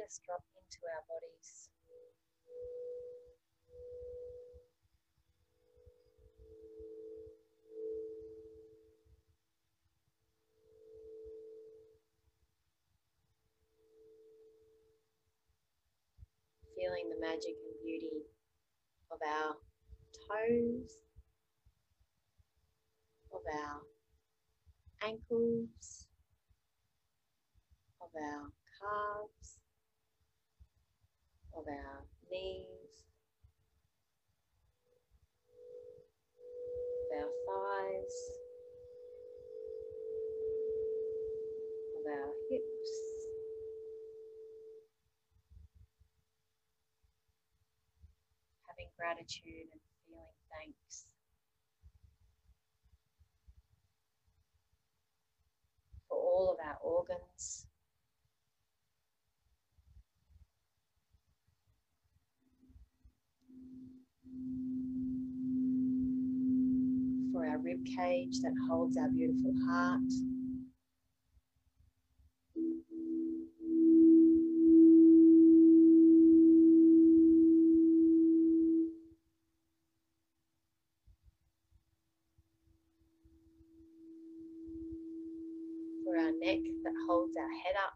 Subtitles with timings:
[0.00, 1.68] just drop into our bodies.
[16.74, 18.24] Feeling the magic and beauty
[19.12, 19.52] of our
[20.16, 20.96] toes,
[23.34, 23.80] of our
[25.04, 26.06] ankles,
[28.00, 28.48] of our
[28.80, 29.59] calves,
[31.56, 32.66] of our knees,
[37.12, 38.16] of our thighs,
[41.98, 42.92] of our hips.
[48.68, 51.06] Having gratitude and feeling thanks
[56.08, 57.66] for all of our organs.
[67.84, 70.00] Cage that holds our beautiful heart.
[86.04, 87.94] For our neck that holds our head up.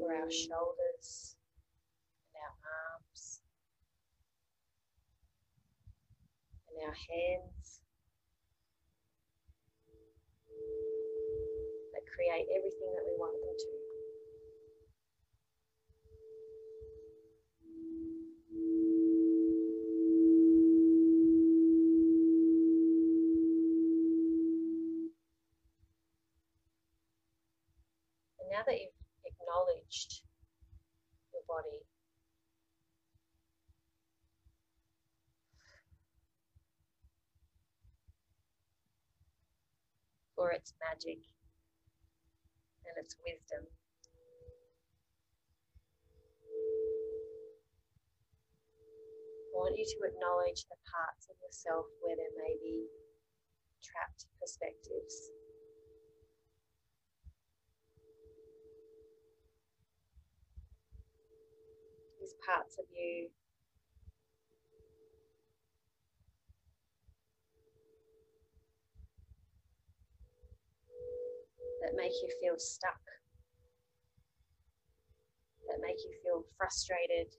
[0.00, 1.36] For our shoulders
[2.34, 3.40] and our arms
[6.68, 7.80] and our hands
[11.94, 13.72] that create everything that we want them to.
[28.40, 28.92] And now that you've
[29.24, 30.22] acknowledged
[31.32, 31.82] your body,
[40.36, 41.18] for its magic
[42.86, 43.66] and its wisdom.
[49.50, 52.86] I want you to acknowledge the parts of yourself where there may be
[53.82, 55.34] trapped perspectives.
[62.28, 63.30] These parts of you.
[71.80, 73.00] That make you feel stuck,
[75.68, 77.32] that make you feel frustrated,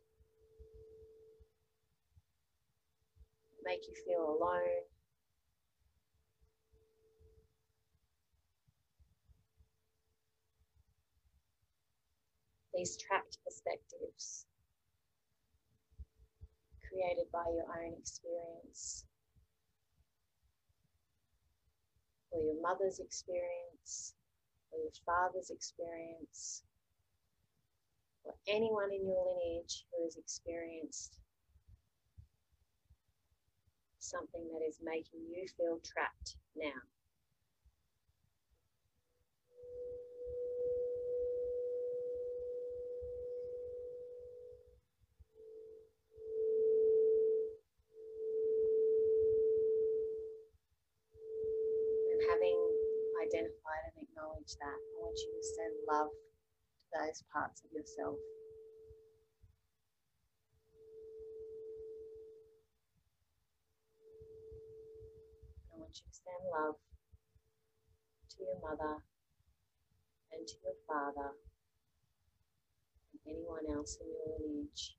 [3.63, 4.85] make you feel alone.
[12.73, 14.47] These trapped perspectives
[16.89, 19.05] created by your own experience
[22.31, 24.15] or your mother's experience
[24.71, 26.63] or your father's experience
[28.23, 31.19] or anyone in your lineage who has experienced
[33.99, 36.81] something that is making you feel trapped now.
[52.11, 52.59] And having
[53.29, 58.17] identified and acknowledge that, I want you to send love to those parts of yourself.
[65.69, 66.75] I want you to send love
[68.33, 69.05] to your mother
[70.33, 71.37] and to your father
[73.13, 74.97] and anyone else in your lineage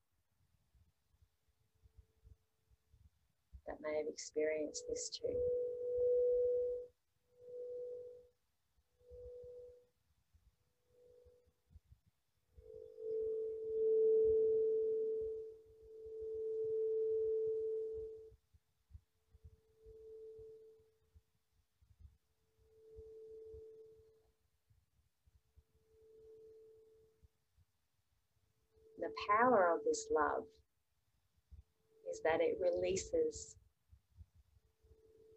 [3.67, 5.80] that may have experienced this too.
[29.11, 30.45] The power of this love
[32.13, 33.57] is that it releases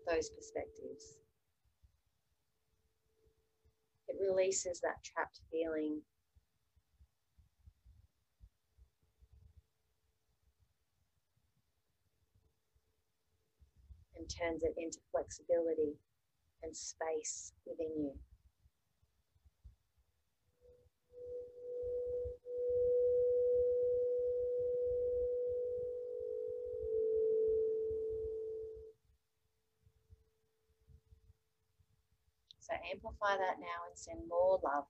[0.08, 1.18] those perspectives.
[4.08, 6.02] It releases that trapped feeling.
[14.16, 15.98] and turns it into flexibility
[16.62, 18.33] and space within you.
[32.74, 34.86] So amplify that now and send more love,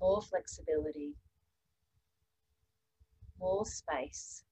[0.00, 1.14] more flexibility,
[3.38, 4.44] more space.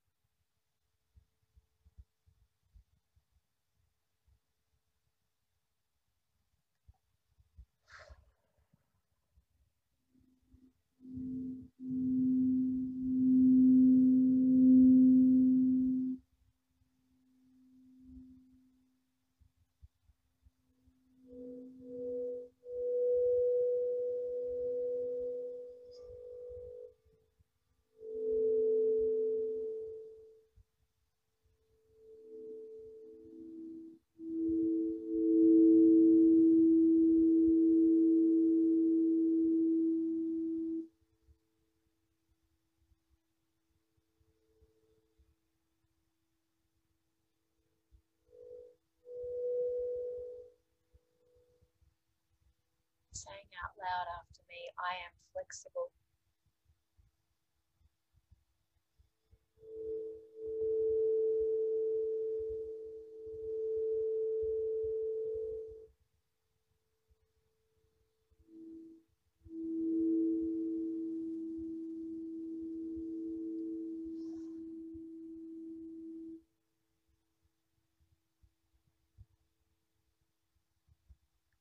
[53.19, 55.91] Saying out loud after me, I am flexible.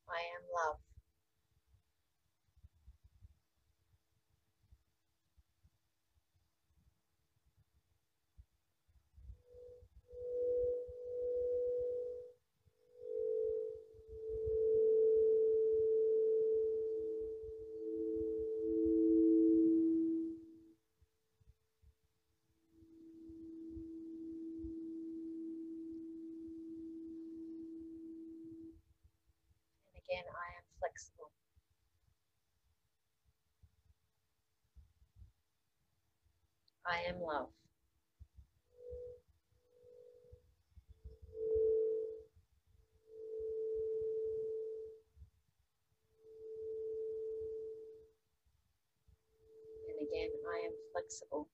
[0.09, 0.79] I am love.
[29.87, 30.23] And again,
[36.87, 37.49] I am love.
[49.89, 51.47] And again, I am flexible.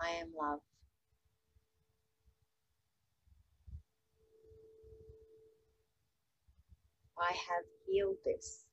[0.00, 0.60] I am love.
[7.34, 8.64] Have healed this.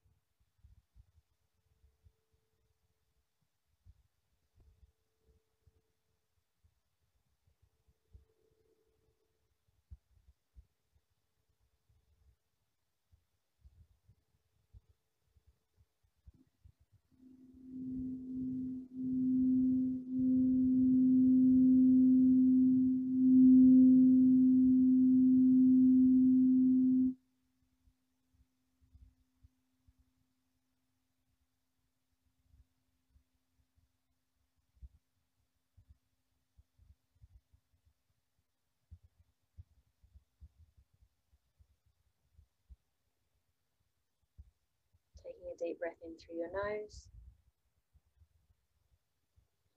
[45.51, 47.07] A deep breath in through your nose,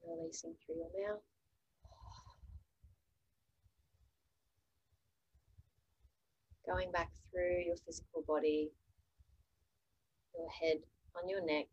[0.07, 1.21] releasing through your mouth.
[6.65, 8.71] Going back through your physical body,
[10.33, 10.77] your head
[11.15, 11.67] on your neck,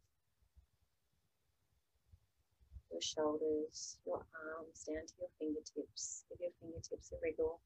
[2.90, 6.24] your shoulders, your arms down to your fingertips.
[6.28, 7.60] Give your fingertips a wriggle.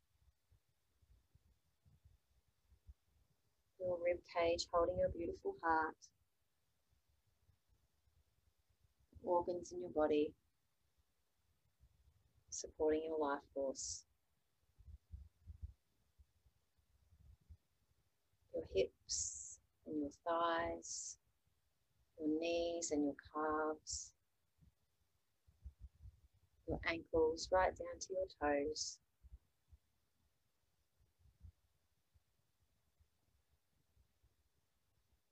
[3.81, 5.97] Your rib cage holding your beautiful heart.
[9.27, 10.33] Organs in your body
[12.49, 14.05] supporting your life force.
[18.55, 21.19] Your hips and your thighs,
[22.19, 24.13] your knees and your calves
[26.69, 28.99] your ankles right down to your toes.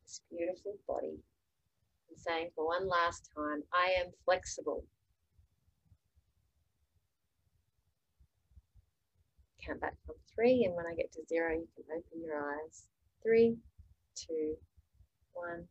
[0.05, 1.19] This beautiful body.
[2.26, 4.85] Saying for one last time, I am flexible.
[9.62, 12.85] Count back from three, and when I get to zero, you can open your eyes.
[13.23, 13.57] Three,
[14.14, 14.54] two,
[15.35, 15.64] one,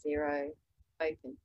[0.00, 0.52] zero,
[1.02, 1.36] open.